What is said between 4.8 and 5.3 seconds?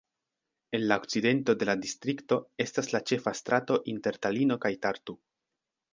Tartu.